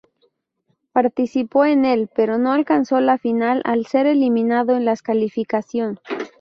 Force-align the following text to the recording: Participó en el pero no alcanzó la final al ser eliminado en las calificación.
Participó 0.93 1.63
en 1.63 1.85
el 1.85 2.07
pero 2.07 2.39
no 2.39 2.53
alcanzó 2.53 2.99
la 3.01 3.19
final 3.19 3.61
al 3.65 3.85
ser 3.85 4.07
eliminado 4.07 4.75
en 4.75 4.83
las 4.83 5.03
calificación. 5.03 5.99